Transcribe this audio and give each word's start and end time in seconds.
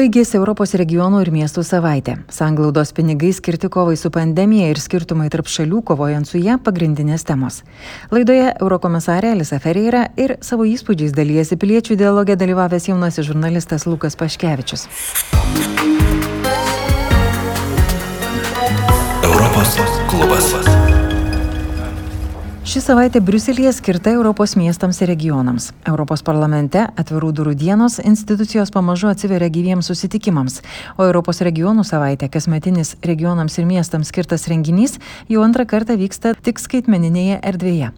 Baigėsi 0.00 0.38
Europos 0.38 0.70
regionų 0.80 1.18
ir 1.20 1.28
miestų 1.34 1.60
savaitė. 1.66 2.14
Sanglaudos 2.32 2.94
pinigai 2.96 3.34
skirti 3.36 3.68
kovai 3.68 3.98
su 4.00 4.08
pandemija 4.14 4.70
ir 4.72 4.80
skirtumai 4.80 5.26
tarp 5.28 5.50
šalių 5.52 5.82
kovojant 5.90 6.30
su 6.30 6.40
ją 6.40 6.56
pagrindinės 6.64 7.26
temos. 7.28 7.58
Laidoje 8.08 8.46
Eurokomisarė 8.54 9.34
Elisa 9.34 9.60
Ferreira 9.60 10.06
ir 10.16 10.38
savo 10.40 10.64
įspūdžiais 10.64 11.12
dalyjasi 11.12 11.60
piliečių 11.60 12.00
dialogė 12.00 12.38
dalyvavęs 12.40 12.88
jaunasis 12.88 13.28
žurnalistas 13.28 13.84
Lukas 13.90 14.16
Paškevičius. 14.16 14.88
Europos 19.28 19.76
klubas. 20.08 20.69
Ši 22.70 22.78
savaitė 22.84 23.18
Briuselėje 23.18 23.72
skirta 23.74 24.12
Europos 24.14 24.52
miestams 24.54 25.00
ir 25.02 25.08
regionams. 25.10 25.64
Europos 25.90 26.20
parlamente 26.22 26.84
atvirų 27.02 27.32
durų 27.34 27.54
dienos 27.58 27.96
institucijos 27.98 28.70
pamažu 28.70 29.08
atsiveria 29.10 29.48
gyviems 29.50 29.88
susitikimams, 29.90 30.60
o 30.94 31.02
Europos 31.02 31.42
regionų 31.42 31.82
savaitė, 31.88 32.28
kasmetinis 32.30 32.92
regionams 33.02 33.58
ir 33.58 33.66
miestams 33.66 34.12
skirtas 34.14 34.46
renginys, 34.46 35.00
jau 35.26 35.42
antrą 35.42 35.64
kartą 35.66 35.96
vyksta 35.98 36.36
tik 36.38 36.62
skaitmeninėje 36.62 37.40
erdvėje. 37.50 37.88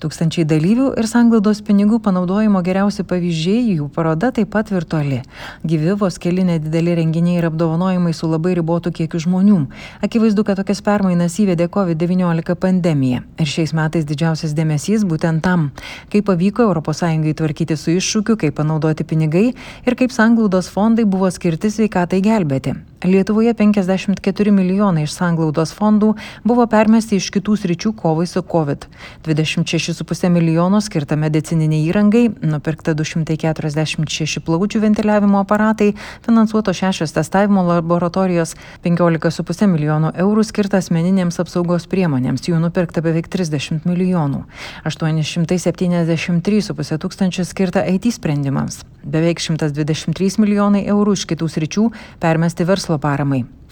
Tūkstančiai 0.00 0.46
dalyvių 0.48 0.94
ir 0.96 1.10
sanglaudos 1.10 1.60
pinigų 1.68 2.00
panaudojimo 2.08 2.64
geriausi 2.64 3.04
pavyzdžiai, 3.04 3.76
jų 3.76 3.90
paroda 3.92 4.32
taip 4.32 4.48
pat 4.56 4.72
virtuali. 4.72 5.20
Gyvi 5.68 5.98
vos 6.00 6.16
keli 6.16 6.48
nedideli 6.48 6.96
renginiai 6.96 7.42
ir 7.42 7.50
apdovanojimai 7.50 8.16
su 8.16 8.32
labai 8.32 8.56
ribotu 8.56 8.88
kiekiu 8.88 9.20
žmonių. 9.26 9.60
Akivaizdu, 10.08 10.48
kad 10.48 10.62
tokias 10.64 10.80
permainas 10.80 11.36
įvedė 11.44 11.68
COVID-19 11.76 12.56
pandemija. 12.64 13.20
Ir 13.36 13.52
šiais 13.52 13.76
metais 13.76 14.08
didžiausias 14.14 14.54
dėmesys 14.56 15.04
būtent 15.10 15.42
tam, 15.44 15.70
kaip 16.14 16.30
pavyko 16.30 16.70
ES 16.70 17.04
tvarkyti 17.36 17.76
su 17.76 17.98
iššūkiu, 17.98 18.38
kaip 18.38 18.56
panaudoti 18.62 19.04
pinigai 19.04 19.46
ir 19.52 19.98
kaip 19.98 20.14
sanglaudos 20.14 20.70
fondai 20.70 21.04
buvo 21.04 21.30
skirti 21.34 21.70
sveikatai 21.70 22.22
gelbėti. 22.24 22.78
Lietuvoje 23.04 23.54
54 23.54 24.50
milijonai 24.50 25.02
iš 25.04 25.12
sanglaudos 25.12 25.74
fondų 25.76 26.14
buvo 26.40 26.64
permesti 26.72 27.18
iš 27.20 27.26
kitų 27.34 27.52
sričių 27.60 27.90
kovai 27.98 28.24
su 28.24 28.40
COVID. 28.40 28.86
26,5 29.26 30.30
milijono 30.32 30.80
skirta 30.80 31.12
medicininiai 31.20 31.84
įrangai, 31.90 32.30
nupirkta 32.40 32.94
246 32.96 34.40
plaučių 34.46 34.80
ventiliavimo 34.86 35.42
aparatai, 35.44 35.90
finansuoto 36.24 36.72
šešios 36.72 37.12
testavimo 37.12 37.60
laboratorijos, 37.68 38.56
15,5 38.86 39.68
milijonų 39.74 40.14
eurų 40.24 40.46
skirta 40.48 40.80
asmeninėms 40.80 41.36
apsaugos 41.44 41.84
priemonėms, 41.92 42.48
jų 42.48 42.56
nupirkta 42.64 43.04
beveik 43.04 43.28
30 43.28 43.84
milijonų, 43.84 44.48
873,5 44.88 46.96
tūkstančių 47.04 47.44
skirta 47.52 47.84
IT 47.84 48.08
sprendimams, 48.16 48.80
beveik 49.04 49.44
123 49.44 50.40
milijonai 50.40 50.86
eurų 50.88 51.20
iš 51.20 51.28
kitų 51.28 51.52
sričių 51.52 51.84
permesti 52.24 52.64
verslo 52.64 52.93
verslo 52.94 52.98
paramai. 52.98 53.63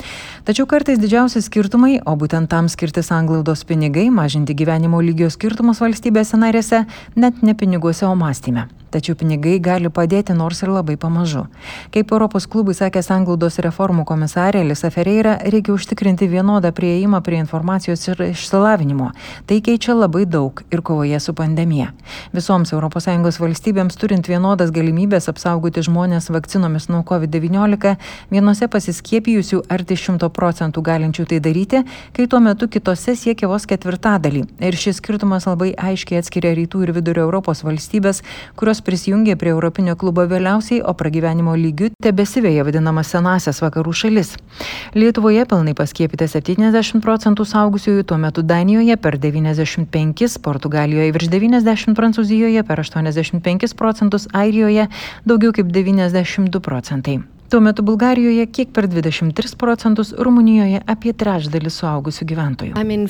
Tačiau 0.42 0.66
kartais 0.66 0.98
didžiausi 0.98 1.42
skirtumai, 1.44 2.00
o 2.02 2.16
būtent 2.18 2.50
tam 2.50 2.68
skirti 2.72 3.04
sanglaudos 3.06 3.62
pinigai, 3.68 4.08
mažinti 4.10 4.56
gyvenimo 4.58 5.02
lygio 5.04 5.30
skirtumus 5.30 5.82
valstybėse 5.84 6.40
narėse, 6.40 6.84
net 7.14 7.42
ne 7.46 7.54
piniguose, 7.54 8.06
o 8.08 8.14
mąstyme 8.18 8.68
tačiau 8.92 9.16
pinigai 9.18 9.56
gali 9.62 9.90
padėti 9.92 10.36
nors 10.36 10.60
ir 10.62 10.70
labai 10.72 10.98
pamažu. 11.00 11.46
Kaip 11.94 12.12
Europos 12.12 12.46
klubui 12.50 12.74
sakė 12.76 13.02
sanglaudos 13.04 13.58
reformų 13.64 14.04
komisarė 14.08 14.62
Lisa 14.68 14.90
Ferreira, 14.92 15.38
reikia 15.54 15.74
užtikrinti 15.74 16.28
vienodą 16.30 16.72
prieimą 16.76 17.22
prie 17.24 17.40
informacijos 17.40 18.04
ir 18.10 18.20
išsilavinimo. 18.28 19.10
Tai 19.48 19.60
keičia 19.64 19.96
labai 19.96 20.24
daug 20.28 20.62
ir 20.70 20.84
kovoje 20.84 21.20
su 21.24 21.34
pandemija. 21.38 21.92
Visoms 22.36 22.72
ES 22.72 23.40
valstybėms 23.40 23.96
turint 23.98 24.28
vienodas 24.28 24.72
galimybės 24.74 25.30
apsaugoti 25.32 25.84
žmonės 25.86 26.28
vakcinomis 26.34 26.88
nuo 26.92 27.02
COVID-19, 27.08 27.96
vienose 28.30 28.68
pasiskiepijusių 28.68 29.62
arti 29.82 29.98
100 29.98 30.30
procentų 30.32 30.82
galinčių 30.86 31.26
tai 31.28 31.40
daryti, 31.42 31.82
kai 32.14 32.26
tuo 32.30 32.40
metu 32.40 32.68
kitose 32.70 33.16
siekia 33.18 33.50
vos 33.50 33.66
ketvirtadalį. 33.66 34.44
Ir 34.62 34.78
šis 34.78 35.00
skirtumas 35.02 35.46
labai 35.50 35.72
aiškiai 35.74 36.20
atskiria 36.22 36.54
rytų 36.56 36.84
ir 36.86 36.94
vidurio 36.94 37.26
Europos 37.26 37.64
valstybės, 37.66 38.22
kurios 38.56 38.82
prisijungė 38.84 39.36
prie 39.40 39.52
Europinio 39.52 39.96
klubo 39.98 40.24
vėliausiai, 40.30 40.82
o 40.82 40.94
pragyvenimo 40.94 41.54
lygių 41.58 41.92
tebesivėja 42.02 42.66
vadinamas 42.68 43.10
senasias 43.12 43.60
vakarų 43.64 43.94
šalis. 44.02 44.36
Lietuvoje 44.94 45.44
pilnai 45.50 45.74
paskiepyta 45.78 46.28
70 46.30 47.02
procentų 47.02 47.46
saugusiųjų, 47.48 48.06
tuo 48.06 48.20
metu 48.22 48.46
Danijoje 48.46 48.96
per 49.02 49.18
95, 49.18 50.38
Portugalijoje 50.42 51.12
virš 51.18 51.30
90, 51.32 51.98
Prancūzijoje 51.98 52.62
per 52.68 52.82
85 52.84 53.76
procentus, 53.78 54.28
Airijoje 54.32 54.88
daugiau 55.26 55.52
kaip 55.56 55.72
92 55.74 56.62
procentai. 56.62 57.20
Tuo 57.52 57.60
metu 57.60 57.82
Bulgarijoje 57.84 58.46
kiek 58.48 58.70
per 58.72 58.86
23 58.88 59.58
procentus, 59.60 60.14
Rumunijoje 60.16 60.78
apie 60.88 61.12
trečdalį 61.12 61.68
suaugusių 61.74 62.24
gyventojų. 62.30 62.72
I 62.80 62.84
mean, 62.88 63.04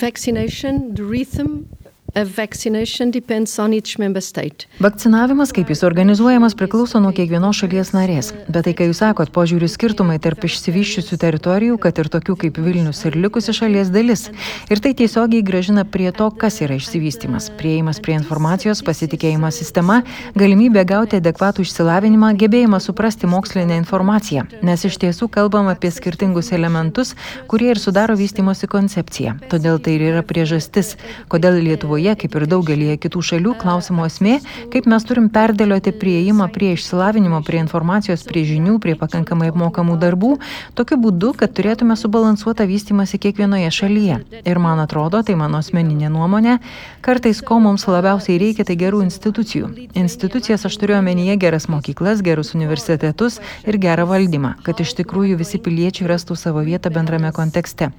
Vakcinavimas, 4.85 5.49
kaip 5.57 5.71
jis 5.73 5.81
organizuojamas, 5.89 6.53
priklauso 6.61 7.01
nuo 7.01 7.09
kiekvienos 7.17 7.63
šalies 7.63 7.95
narės. 7.97 8.27
Bet 8.53 8.67
tai, 8.67 8.75
ką 8.77 8.91
jūs 8.91 8.99
sakot, 9.01 9.31
požiūrių 9.33 9.71
skirtumai 9.73 10.19
tarp 10.21 10.45
išsivyščiusių 10.45 11.17
teritorijų, 11.23 11.79
kad 11.81 11.97
ir 12.03 12.11
tokių 12.13 12.37
kaip 12.43 12.61
Vilnius 12.61 13.01
ir 13.09 13.17
likusi 13.17 13.55
šalies 13.57 13.89
dalis. 13.95 14.27
Ir 14.69 14.83
tai 14.85 14.93
tiesiogiai 14.99 15.41
gražina 15.41 15.87
prie 15.89 16.11
to, 16.13 16.27
kas 16.37 16.61
yra 16.61 16.77
išsivystimas. 16.77 17.49
Prieimas 17.57 18.03
prie 18.05 18.19
informacijos, 18.19 18.85
pasitikėjimas 18.85 19.63
sistema, 19.63 20.03
galimybė 20.37 20.85
gauti 20.93 21.17
adekvatų 21.23 21.65
išsilavinimą, 21.65 22.35
gebėjimas 22.45 22.91
suprasti 22.91 23.25
mokslinę 23.25 23.81
informaciją. 23.81 24.45
Nes 24.61 24.85
iš 24.85 25.01
tiesų 25.01 25.31
kalbam 25.33 25.73
apie 25.73 25.89
skirtingus 25.89 26.53
elementus, 26.53 27.17
kurie 27.49 27.73
ir 27.73 27.81
sudaro 27.81 28.21
vystimosi 28.21 28.69
koncepciją. 28.69 29.39
Todėl 29.49 29.81
tai 29.81 29.97
ir 29.97 30.09
yra 30.13 30.27
priežastis, 30.29 30.99
kodėl 31.33 31.57
Lietuvoje 31.63 32.02
Lietuvoje, 32.03 32.19
kaip 32.19 32.35
ir 32.35 32.47
daugelįje 32.51 32.97
kitų 32.99 33.21
šalių, 33.23 33.53
klausimo 33.61 34.05
esmė, 34.07 34.41
kaip 34.73 34.87
mes 34.91 35.05
turim 35.07 35.29
perdėlioti 35.31 35.93
prieimą 35.95 36.49
prie 36.53 36.73
išsilavinimo, 36.75 37.43
prie 37.47 37.61
informacijos, 37.63 38.25
prie 38.27 38.43
žinių, 38.45 38.81
prie 38.83 38.95
pakankamai 38.99 39.51
apmokamų 39.53 39.99
darbų, 40.03 40.39
tokiu 40.75 40.99
būdu, 40.99 41.33
kad 41.39 41.53
turėtume 41.55 41.95
subalansuotą 41.97 42.67
vystimąsi 42.67 43.21
kiekvienoje 43.23 43.71
šalyje. 43.71 44.19
Ir 44.43 44.59
man 44.59 44.83
atrodo, 44.83 45.23
tai 45.23 45.37
mano 45.39 45.61
asmeninė 45.63 46.11
nuomonė, 46.11 46.59
kartais 47.03 47.43
ko 47.43 47.61
mums 47.63 47.87
labiausiai 47.87 48.41
reikia, 48.41 48.67
tai 48.67 48.77
gerų 48.81 49.05
institucijų. 49.07 49.71
Institucijas 49.95 50.67
aš 50.67 50.79
turiu 50.83 50.99
omenyje 50.99 51.39
geras 51.39 51.69
mokyklas, 51.71 52.23
gerus 52.23 52.55
universitetus 52.57 53.39
ir 53.67 53.79
gerą 53.79 54.09
valdymą, 54.11 54.57
kad 54.67 54.83
iš 54.83 54.97
tikrųjų 54.99 55.39
visi 55.39 55.63
piliečiai 55.63 56.11
rastų 56.11 56.39
savo 56.41 56.65
vietą 56.67 56.91
bendrame 56.91 57.31
kontekste. 57.37 57.93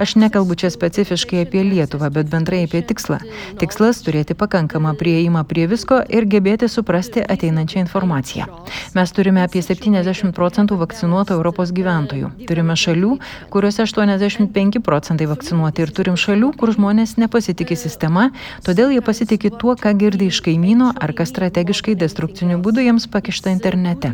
Aš 0.00 0.16
nekalbu 0.16 0.56
čia 0.56 0.72
specifiškai 0.72 1.44
apie 1.44 1.62
Lietuvą, 1.66 2.08
bet 2.14 2.32
bendrai 2.32 2.64
apie 2.66 2.80
tikslą 2.86 3.20
Tikslas- 3.58 4.02
turėti 4.06 4.34
pakankamą 4.34 4.94
prieimą 4.98 5.44
prie 5.44 5.66
visko 5.66 6.02
ir 6.08 6.26
gebėti 6.26 6.68
suprasti 6.68 7.20
ateinančią 7.20 7.78
informaciją. 7.84 8.46
Mes 8.94 9.12
turime 9.12 9.42
apie 9.42 9.62
70 9.62 10.32
procentų 10.32 10.78
vakcinuotų 10.78 11.36
Europos 11.36 11.72
gyventojų. 11.72 12.30
Turime 12.48 12.76
šalių, 12.76 13.18
kuriuose 13.50 13.82
85 13.86 14.80
procentai 14.80 15.26
vakcinuoti 15.26 15.82
ir 15.82 15.90
turim 15.90 16.16
šalių, 16.16 16.52
kur 16.56 16.72
žmonės 16.72 17.16
nepasitikė 17.16 17.76
sistema, 17.76 18.30
todėl 18.66 18.92
jie 18.92 19.00
pasitikė 19.00 19.52
tuo, 19.58 19.74
ką 19.76 19.94
girdi 19.98 20.26
iš 20.26 20.40
kaimyno 20.40 20.92
ar 21.00 21.12
kas 21.12 21.32
strategiškai 21.32 21.94
destrukciniu 21.94 22.58
būdu 22.62 22.84
jiems 22.84 23.08
pakišta 23.12 23.50
internete. 23.50 24.12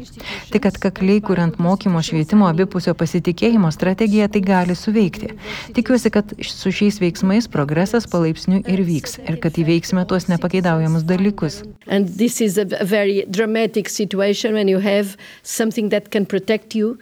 Tik 0.53 0.71
atkakliai, 0.71 1.21
kuriant 1.21 1.59
mokymo 1.59 2.03
švietimo 2.03 2.49
abipusio 2.49 2.95
pasitikėjimo 2.95 3.71
strategiją, 3.75 4.29
tai 4.33 4.41
gali 4.41 4.77
suveikti. 4.79 5.33
Tikiuosi, 5.75 6.13
kad 6.15 6.35
su 6.41 6.73
šiais 6.75 7.01
veiksmais 7.03 7.49
progresas 7.51 8.07
palaipsniui 8.11 8.65
ir 8.67 8.85
vyks 8.87 9.18
ir 9.27 9.39
kad 9.43 9.59
įveiksime 9.59 10.05
tuos 10.09 10.29
nepageidaujamus 10.31 11.07
dalykus. 11.09 11.63
And 11.87 12.09
this 12.19 12.41
is 12.41 12.59
a 12.59 12.65
very 12.65 13.25
dramatic 13.31 13.89
situation 13.89 14.55
when 14.55 14.69
you 14.69 14.79
have 14.79 15.17
something 15.43 15.91
that 15.91 16.11
can 16.11 16.27
protect 16.27 16.75
you 16.75 16.99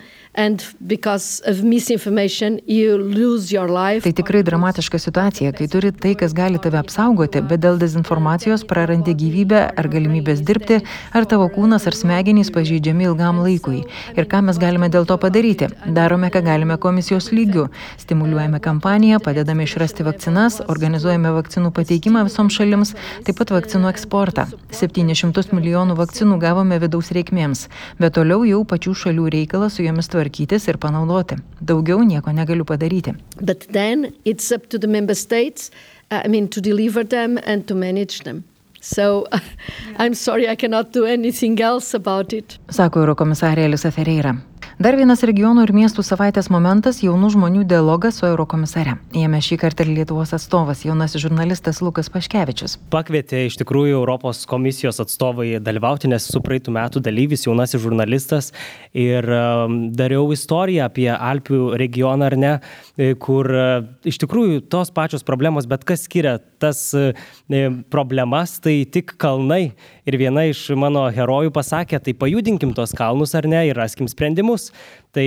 Tai 4.04 4.12
tikrai 4.12 4.42
dramatiška 4.44 4.98
situacija, 5.00 5.52
kai 5.56 5.64
turi 5.72 5.92
tai, 5.96 6.12
kas 6.18 6.34
gali 6.36 6.60
tave 6.60 6.76
apsaugoti, 6.76 7.40
bet 7.40 7.62
dėl 7.64 7.78
dezinformacijos 7.80 8.66
prarandi 8.68 9.14
gyvybę 9.16 9.62
ar 9.80 9.88
galimybės 9.88 10.42
dirbti, 10.44 10.82
ar 11.16 11.24
tavo 11.30 11.46
kūnas 11.54 11.88
ar 11.88 11.96
smegenys 11.96 12.52
pažeidžiami 12.52 13.08
ilgam 13.08 13.40
laikui. 13.40 13.86
Ir 14.12 14.28
ką 14.28 14.42
mes 14.44 14.60
galime 14.60 14.90
dėl 14.92 15.08
to 15.08 15.16
padaryti? 15.22 15.70
Darome, 15.96 16.28
ką 16.34 16.44
galime 16.44 16.76
komisijos 16.76 17.30
lygių. 17.32 17.70
Stimuliuojame 18.04 18.60
kampaniją, 18.60 19.22
padedame 19.24 19.64
išrasti 19.64 20.04
vakcinas, 20.04 20.60
organizuojame 20.68 21.32
vakcinų 21.38 21.72
pateikimą 21.80 22.26
visoms 22.28 22.60
šalims, 22.60 22.92
taip 23.24 23.40
pat 23.40 23.54
vakcinų 23.56 23.88
eksportą. 23.94 24.50
700 24.76 25.56
milijonų 25.56 25.96
vakcinų 25.96 26.36
gavome 26.44 26.76
vidaus 26.82 27.08
reikmėms, 27.16 27.70
bet 27.96 28.18
toliau 28.20 28.44
jau 28.44 28.62
pačių 28.68 28.92
šalių 29.06 29.32
reikalas 29.38 29.80
su 29.80 29.88
jomis 29.88 30.12
tvarkyti 30.12 30.25
tvarkytis 30.26 30.68
ir 30.68 30.76
panaudoti. 30.76 31.36
Daugiau 31.60 32.02
nieko 32.04 32.32
negaliu 32.32 32.64
padaryti. 32.64 33.14
But 33.40 33.66
then 33.72 34.12
it's 34.24 34.52
up 34.52 34.68
to 34.68 34.78
the 34.78 34.86
member 34.86 35.14
states, 35.14 35.70
uh, 36.10 36.22
I 36.24 36.28
mean, 36.28 36.48
to 36.48 36.60
deliver 36.60 37.04
them 37.04 37.38
and 37.46 37.66
to 37.68 37.74
manage 37.74 38.24
them. 38.24 38.44
So 38.80 39.26
I'm 39.98 40.14
sorry, 40.14 40.48
I 40.48 40.56
cannot 40.56 40.92
do 40.92 41.04
anything 41.04 41.60
else 41.60 41.94
about 41.94 42.32
it. 42.32 42.58
Sako 42.70 43.04
Eurokomisarė 43.06 43.64
Elisa 43.66 43.90
Ferreira. 43.90 44.36
Dar 44.78 44.96
vienas 44.98 45.22
regionų 45.24 45.62
ir 45.64 45.72
miestų 45.72 46.02
savaitės 46.04 46.50
momentas- 46.52 46.98
jaunų 47.06 47.30
žmonių 47.32 47.62
dialogas 47.64 48.18
su 48.20 48.26
eurokomisare. 48.26 48.98
Jame 49.12 49.38
šį 49.40 49.56
kartą 49.58 49.86
ir 49.86 49.94
Lietuvos 49.96 50.34
atstovas, 50.36 50.84
jaunasis 50.84 51.22
žurnalistas 51.22 51.80
Lukas 51.80 52.10
Paškevičius. 52.10 52.76
Pakvietė 52.90 53.46
iš 53.46 53.56
tikrųjų 53.56 53.96
Europos 53.96 54.44
komisijos 54.44 55.00
atstovai 55.00 55.58
dalyvauti, 55.60 56.08
nes 56.08 56.26
su 56.28 56.40
praeitų 56.40 56.70
metų 56.76 57.00
dalyvis, 57.00 57.46
jaunasis 57.46 57.80
žurnalistas 57.80 58.52
ir 58.92 59.24
um, 59.24 59.92
dariau 59.92 60.30
istoriją 60.32 60.84
apie 60.84 61.08
Alpių 61.08 61.76
regioną 61.78 62.26
ar 62.26 62.36
ne, 62.36 62.60
e, 62.98 63.14
kur 63.14 63.48
e, 63.48 63.82
iš 64.04 64.18
tikrųjų 64.18 64.68
tos 64.68 64.90
pačios 64.90 65.24
problemos, 65.26 65.66
bet 65.66 65.84
kas 65.84 66.04
skiria 66.04 66.38
tas 66.60 66.94
e, 66.94 67.14
problemas, 67.90 68.58
tai 68.60 68.84
tik 68.84 69.16
kalnai. 69.20 69.72
Ir 70.06 70.18
viena 70.20 70.44
iš 70.46 70.68
mano 70.78 71.06
herojų 71.10 71.50
pasakė, 71.50 71.98
tai 71.98 72.14
pajudinkim 72.14 72.74
tos 72.76 72.92
kalnus 72.96 73.34
ar 73.34 73.48
ne 73.50 73.64
ir 73.68 73.76
raskim 73.78 74.06
Deus 74.56 74.72
Tai 75.16 75.24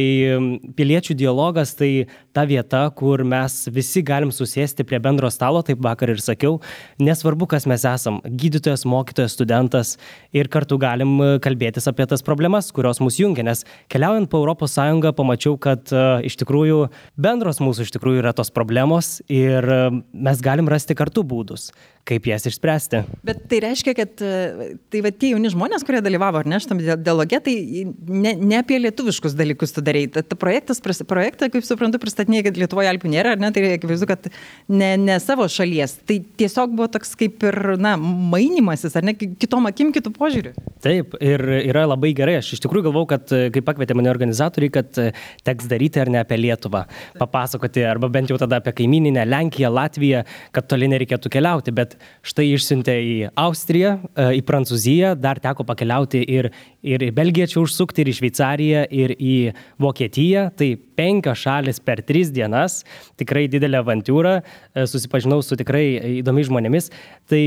piliečių 0.78 1.16
dialogas 1.18 1.72
tai 1.74 2.06
ta 2.36 2.44
vieta, 2.46 2.84
kur 2.94 3.24
mes 3.26 3.56
visi 3.74 4.04
galim 4.06 4.30
susėsti 4.30 4.86
prie 4.86 5.00
bendro 5.02 5.32
stalo, 5.34 5.64
taip 5.66 5.82
vakar 5.82 6.12
ir 6.14 6.22
sakiau, 6.22 6.60
nesvarbu, 7.02 7.48
kas 7.50 7.66
mes 7.70 7.86
esam- 7.90 8.20
gydytojas, 8.42 8.86
mokytojas, 8.86 9.34
studentas 9.34 9.98
ir 10.32 10.48
kartu 10.48 10.78
galim 10.78 11.18
e, 11.22 11.40
kalbėtis 11.40 11.90
apie 11.90 12.06
tas 12.06 12.22
problemas, 12.22 12.72
kurios 12.72 13.02
mus 13.02 13.18
jungia, 13.18 13.44
nes 13.44 13.66
keliaujant 13.90 14.30
po 14.30 14.46
ES 14.46 15.16
pamačiau, 15.16 15.58
kad 15.60 15.92
uh, 15.92 16.22
iš 16.22 16.38
tikrųjų 16.38 16.90
bendros 17.18 17.60
mūsų 17.60 17.82
iš 17.82 17.92
tikrųjų 17.98 18.22
yra 18.22 18.34
tos 18.34 18.52
problemos 18.52 19.22
ir 19.28 19.64
uh, 19.64 19.90
mes 20.14 20.42
galim 20.42 20.68
rasti 20.68 20.94
kartu 20.94 21.24
būdus 21.24 21.72
kaip 22.10 22.26
jas 22.26 22.46
išspręsti. 22.50 23.04
Bet 23.26 23.44
tai 23.50 23.60
reiškia, 23.68 23.94
kad 23.98 24.16
tai 24.18 25.02
va 25.06 25.12
tie 25.14 25.34
jauni 25.34 25.52
žmonės, 25.54 25.84
kurie 25.86 26.02
dalyvavo 26.02 26.42
ar 26.42 26.50
ne 26.50 26.58
šitam 26.62 26.80
dialoge, 26.82 27.40
tai 27.46 27.56
ne, 27.86 28.34
ne 28.34 28.58
apie 28.58 28.80
lietuviškus 28.82 29.36
dalykus 29.38 29.76
tu 29.80 29.86
darai. 29.86 30.06
Ta, 30.12 30.24
ta 30.26 30.38
projektas, 30.40 30.82
projektą, 30.84 31.50
kaip 31.52 31.66
suprantu, 31.66 32.02
pristatinėjai, 32.02 32.46
kad 32.50 32.60
Lietuvoje 32.60 32.92
Alpių 32.92 33.12
nėra, 33.16 33.34
ar 33.36 33.42
ne, 33.42 33.52
tai 33.56 33.66
akivaizdu, 33.78 34.08
kad 34.10 34.30
ne, 34.68 34.92
ne 35.00 35.18
savo 35.24 35.48
šalies. 35.50 35.98
Tai 36.08 36.20
tiesiog 36.40 36.76
buvo 36.76 36.90
toks 36.92 37.16
kaip 37.20 37.44
ir, 37.48 37.58
na, 37.82 37.96
mainimasis, 38.00 38.96
ar 39.00 39.08
ne, 39.08 39.16
kitom 39.16 39.70
akim, 39.70 39.94
kitų 39.96 40.14
požiūrių. 40.18 40.54
Taip, 40.84 41.16
ir 41.24 41.44
yra 41.62 41.86
labai 41.90 42.12
gerai. 42.18 42.38
Aš 42.40 42.54
iš 42.58 42.64
tikrųjų 42.66 42.90
galvau, 42.90 43.06
kad 43.10 43.30
kai 43.30 43.64
pakvietė 43.66 43.98
mane 43.98 44.12
organizatoriai, 44.12 44.74
kad 44.80 45.00
teks 45.48 45.70
daryti 45.72 46.02
ar 46.04 46.12
ne 46.12 46.22
apie 46.22 46.40
Lietuvą, 46.40 46.86
papasakoti, 47.20 47.84
arba 47.88 48.10
bent 48.12 48.32
jau 48.32 48.40
tada 48.42 48.60
apie 48.62 48.76
kaimininę 48.82 49.26
Lenkiją, 49.30 49.72
Latviją, 49.74 50.24
kad 50.56 50.70
toli 50.72 50.90
nereikėtų 50.92 51.32
keliauti. 51.34 51.76
Bet 51.76 51.96
štai 52.26 52.50
išsiuntė 52.54 52.96
į 53.00 53.16
Austriją, 53.40 53.98
į 54.16 54.44
Prancūziją, 54.48 55.16
dar 55.20 55.42
teko 55.44 55.66
pakeliauti 55.68 56.24
ir, 56.24 56.52
ir 56.86 57.04
į 57.04 57.12
Belgiją 57.16 57.50
čia 57.54 57.60
užsukti, 57.62 58.04
ir 58.04 58.12
į 58.12 58.16
Šveicariją, 58.20 58.84
ir 58.96 59.14
į 59.16 59.36
Vokietiją, 59.82 60.48
tai 60.60 60.72
penkios 61.00 61.44
šalis 61.44 61.82
per 61.84 62.02
tris 62.08 62.32
dienas, 62.36 62.84
tikrai 63.20 63.48
didelė 63.52 63.82
avantūra, 63.84 64.40
e, 64.74 64.88
susipažinau 64.90 65.42
su 65.46 65.58
tikrai 65.60 66.20
įdomiais 66.20 66.50
žmonėmis, 66.50 66.92
tai 67.30 67.44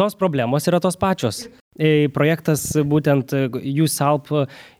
tos 0.00 0.16
problemos 0.18 0.68
yra 0.70 0.80
tos 0.82 0.98
pačios. 1.00 1.46
E, 1.80 2.08
projektas 2.12 2.66
būtent 2.74 3.32
Youth 3.62 4.00
Help, 4.02 4.32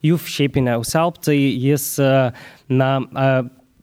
Youth 0.04 0.28
Shaping 0.28 0.68
Help, 0.68 1.22
tai 1.24 1.38
jis, 1.38 1.94
na, 2.68 2.90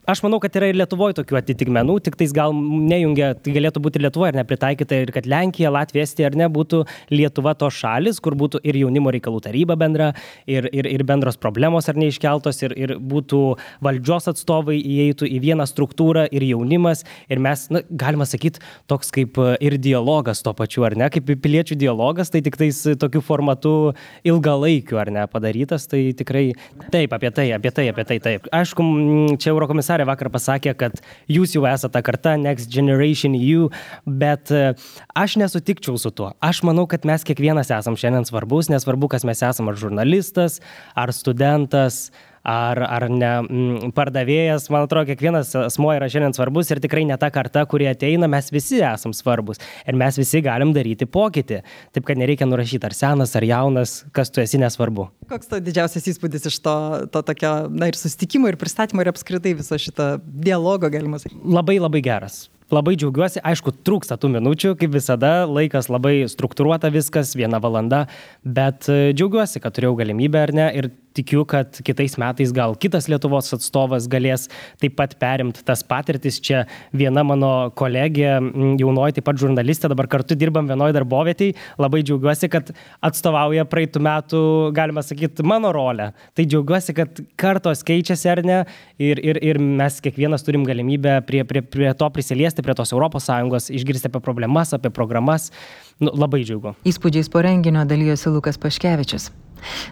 aš 0.08 0.22
manau, 0.24 0.40
kad 0.40 0.56
yra 0.56 0.70
ir 0.72 0.78
Lietuvoje 0.80 1.18
tokių 1.18 1.38
atitikmenų, 1.42 1.98
tik 2.06 2.16
tais 2.20 2.32
gal 2.36 2.54
nejungia, 2.56 3.34
tai 3.44 3.52
galėtų 3.58 3.82
būti 3.84 4.00
Lietuvoje 4.00 4.32
ar 4.32 4.38
nepritaikyta 4.40 5.02
ir 5.04 5.12
kad 5.12 5.26
Lenkija, 5.28 5.72
Latvija, 5.74 6.06
Estija 6.08 6.30
ar 6.30 6.38
ne 6.40 6.48
būtų 6.52 6.86
Lietuva 7.12 7.52
to 7.60 7.68
šalis, 7.74 8.22
kur 8.24 8.38
būtų 8.40 8.62
ir 8.64 8.80
jaunimo 8.80 9.12
reikalų 9.12 9.42
taryba 9.44 9.76
bendra, 9.80 10.14
ir, 10.48 10.70
ir, 10.72 10.88
ir 10.88 11.04
bendros 11.08 11.36
problemos 11.42 11.90
ar 11.92 12.00
neiškeltos, 12.00 12.62
ir, 12.64 12.76
ir 12.80 12.94
būtų 13.04 13.42
valdžios 13.84 14.32
atstovai 14.32 14.78
įeitų 14.80 15.28
į 15.28 15.42
vieną 15.44 15.68
struktūrą 15.68 16.24
ir 16.32 16.48
jaunimas, 16.54 17.04
ir 17.28 17.44
mes, 17.44 17.68
na, 17.74 17.84
galima 17.92 18.28
sakyti, 18.30 18.64
toks 18.88 19.12
kaip 19.12 19.36
ir 19.60 19.78
dialogas 19.84 20.44
to 20.46 20.56
pačiu, 20.56 20.88
ar 20.88 20.96
ne, 20.96 21.12
kaip 21.12 21.34
piliečių 21.44 21.76
dialogas, 21.84 22.32
tai 22.32 22.44
tik 22.46 22.56
tais 22.60 22.80
tokiu 22.96 23.20
formatu 23.26 23.76
ilgalaikiu, 24.24 25.02
ar 25.04 25.12
ne, 25.12 25.28
padarytas, 25.28 25.90
tai 25.92 26.06
tikrai 26.16 26.48
taip, 26.96 27.12
apie 27.12 27.36
tai, 27.36 27.50
apie 27.60 27.76
tai, 27.76 27.90
apie 27.92 28.08
tai, 28.08 28.22
taip. 28.24 28.48
Aišku, 28.56 28.88
čia 29.36 29.52
Eurokomisaras 29.52 29.97
komisarė 29.98 30.06
vakar 30.08 30.30
pasakė, 30.30 30.76
kad 30.78 31.02
jūs 31.28 31.56
jau 31.56 31.66
esate 31.66 31.94
ta 31.94 32.02
karta, 32.02 32.38
Next 32.38 32.70
Generation 32.70 33.34
EU, 33.36 33.70
bet 34.06 34.52
e, 34.52 34.76
aš 35.16 35.38
nesutikčiau 35.38 35.98
su 35.98 36.12
tuo. 36.12 36.34
Aš 36.42 36.64
manau, 36.64 36.88
kad 36.88 37.06
mes 37.06 37.24
kiekvienas 37.24 37.72
esam 37.72 37.98
šiandien 37.98 38.26
svarbus, 38.26 38.70
nesvarbu, 38.70 39.10
kas 39.10 39.26
mes 39.26 39.42
esame, 39.42 39.72
ar 39.72 39.78
žurnalistas, 39.78 40.62
ar 40.96 41.12
studentas, 41.12 42.12
ar, 42.48 42.80
ar 42.88 43.08
ne 43.12 43.32
m, 43.44 43.92
pardavėjas, 43.96 44.70
man 44.74 44.88
atrodo, 44.88 45.10
kiekvienas 45.12 45.52
asmo 45.66 45.92
yra 45.96 46.08
šiandien 46.12 46.36
svarbus 46.38 46.72
ir 46.72 46.82
tikrai 46.84 47.04
ne 47.10 47.18
ta 47.20 47.30
karta, 47.34 47.66
kurie 47.70 47.90
ateina, 47.92 48.30
mes 48.32 48.50
visi 48.54 48.80
esam 48.80 49.16
svarbus 49.16 49.62
ir 49.88 50.00
mes 50.00 50.20
visi 50.20 50.42
galim 50.46 50.74
daryti 50.76 51.10
pokytį. 51.10 51.62
Taip 51.96 52.08
kad 52.08 52.20
nereikia 52.20 52.48
nurašyti, 52.48 52.88
ar 52.88 52.96
senas, 52.96 53.36
ar 53.38 53.48
jaunas, 53.48 54.00
kas 54.16 54.32
tu 54.32 54.44
esi 54.44 54.62
nesvarbu. 54.62 55.10
Koks 55.32 55.52
to 55.52 55.62
didžiausias 55.64 56.08
įspūdis 56.14 56.48
iš 56.52 56.62
to, 56.64 56.78
to 57.12 57.24
tokio, 57.32 57.56
na 57.72 57.92
ir 57.92 58.00
susitikimo, 58.00 58.48
ir 58.52 58.60
pristatymo, 58.60 59.04
ir 59.04 59.12
apskritai 59.12 59.58
viso 59.58 59.80
šito 59.82 60.16
dialogo, 60.24 60.92
galima 60.94 61.20
sakyti? 61.22 61.44
Labai 61.58 61.82
labai 61.84 62.06
geras 62.06 62.46
labai 62.74 62.98
džiaugiuosi, 63.00 63.42
aišku, 63.48 63.72
trūksta 63.88 64.18
tų 64.20 64.32
minučių, 64.34 64.74
kaip 64.80 64.92
visada, 64.92 65.46
laikas 65.48 65.88
labai 65.92 66.26
struktūruota 66.28 66.92
viskas, 66.92 67.32
viena 67.40 67.62
valanda, 67.64 68.06
bet 68.44 68.90
džiaugiuosi, 68.90 69.62
kad 69.64 69.76
turėjau 69.78 69.96
galimybę 70.02 70.42
ar 70.44 70.54
ne 70.56 70.68
ir 70.80 70.90
tikiu, 71.18 71.44
kad 71.50 71.80
kitais 71.86 72.18
metais 72.22 72.54
gal 72.56 72.76
kitas 72.80 73.10
Lietuvos 73.12 73.50
atstovas 73.56 74.08
galės 74.12 74.48
taip 74.82 74.98
pat 75.00 75.16
perimti 75.20 75.64
tas 75.68 75.84
patirtis. 75.86 76.40
Čia 76.44 76.64
viena 76.96 77.24
mano 77.28 77.70
kolegė, 77.78 78.38
jaunoji 78.80 79.18
taip 79.18 79.28
pat 79.28 79.42
žurnalistė, 79.42 79.90
dabar 79.92 80.10
kartu 80.12 80.38
dirbam 80.38 80.70
vienoje 80.70 80.96
darbovietėje. 80.98 81.56
Labai 81.82 82.04
džiaugiuosi, 82.06 82.50
kad 82.54 82.72
atstovauja 83.06 83.66
praeitų 83.70 84.04
metų, 84.08 84.44
galima 84.78 85.04
sakyti, 85.06 85.46
mano 85.48 85.74
rolę. 85.76 86.12
Tai 86.38 86.46
džiaugiuosi, 86.46 86.96
kad 86.98 87.24
kartos 87.40 87.84
keičiasi 87.88 88.32
ar 88.34 88.44
ne 88.46 88.60
ir, 89.02 89.22
ir, 89.24 89.42
ir 89.44 89.62
mes 89.62 90.00
kiekvienas 90.04 90.46
turim 90.48 90.66
galimybę 90.68 91.20
prie, 91.28 91.44
prie, 91.48 91.64
prie 91.66 91.92
to 91.98 92.10
prisiliesti, 92.14 92.66
prie 92.66 92.78
tos 92.78 92.94
ES, 92.94 93.72
išgirsti 93.80 94.12
apie 94.12 94.24
problemas, 94.24 94.74
apie 94.76 94.94
programas. 94.94 95.52
Nu, 95.98 96.14
labai 96.14 96.44
džiugu. 96.46 96.76
Įspūdžiais 96.88 97.32
po 97.34 97.42
renginio 97.46 97.86
dalyjosi 97.90 98.34
Lukas 98.34 98.60
Paškevičius. 98.62 99.32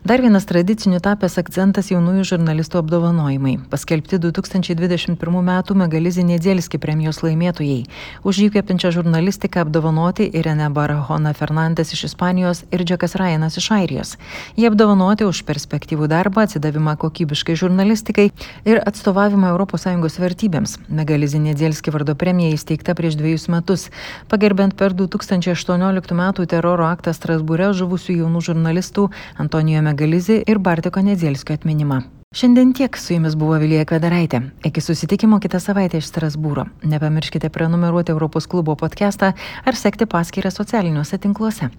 Dar 0.05 0.21
vienas 0.21 0.45
tradicinių 0.49 0.99
tapęs 1.03 1.37
akcentas 1.41 1.89
jaunųjų 1.91 2.25
žurnalistų 2.31 2.79
apdovanojimai. 2.81 3.55
Paskelbti 3.71 4.19
2021 4.21 5.17
m. 5.41 5.51
Megalizį 5.81 6.25
Nedėlski 6.29 6.79
premijos 6.81 7.21
laimėtojai. 7.25 7.85
Už 8.23 8.41
įkvepiančią 8.47 8.91
žurnalistiką 8.95 9.65
apdovanoti 9.65 10.27
Irene 10.37 10.69
Barahona 10.69 11.33
Fernandes 11.33 11.93
iš 11.95 12.05
Ispanijos 12.11 12.63
ir 12.71 12.85
Džekas 12.85 13.17
Ryanas 13.19 13.57
iš 13.57 13.71
Airijos. 13.75 14.15
Jie 14.55 14.67
apdovanoti 14.69 15.25
už 15.25 15.43
perspektyvų 15.47 16.09
darbą, 16.11 16.45
atsidavimą 16.45 16.95
kokybiškai 17.01 17.57
žurnalistikai 17.59 18.29
ir 18.65 18.81
atstovavimą 18.85 19.55
ES 19.55 20.19
vertybėms. 20.21 20.77
Megalizį 20.89 21.41
Nedėlski 21.49 21.93
vardo 21.95 22.15
premija 22.15 22.53
įsteigta 22.55 22.95
prieš 22.95 23.17
dviejus 23.19 23.47
metus, 23.49 23.89
pagerbent 24.29 24.75
per 24.77 24.93
2018 24.93 26.13
m. 26.15 26.23
teroro 26.45 26.85
aktą 26.87 27.13
Strasbūre 27.15 27.71
žuvusių 27.73 28.19
jaunų 28.21 28.43
žurnalistų 28.49 29.09
ant 29.39 29.54
Antonijo 29.55 29.81
Megalizi 29.81 30.43
ir 30.47 30.57
Bartiko 30.59 30.99
Nedzielskio 30.99 31.55
atminimą. 31.55 32.01
Šiandien 32.35 32.73
tiek 32.75 32.97
su 32.99 33.13
jumis 33.13 33.37
buvo 33.39 33.55
Vilija 33.61 33.85
Kvedaraitė. 33.87 34.41
Iki 34.67 34.81
susitikimo 34.83 35.39
kitą 35.39 35.61
savaitę 35.63 36.01
iš 36.01 36.09
Strasbūro. 36.11 36.65
Nepamirškite 36.83 37.47
prenumeruoti 37.55 38.11
Europos 38.11 38.49
klubo 38.51 38.75
podcastą 38.75 39.31
ar 39.63 39.79
sekti 39.79 40.03
paskyrą 40.11 40.51
socialiniuose 40.51 41.17
tinkluose. 41.23 41.69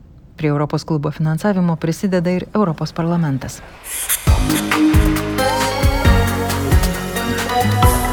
Prie 0.41 0.49
Europos 0.49 0.89
klubo 0.89 1.13
finansavimo 1.13 1.77
prisideda 1.77 2.33
ir 2.33 2.47
Europos 2.55 2.97
parlamentas. 2.97 3.61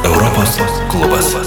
Europos 0.04 0.60
klubas. 0.92 1.38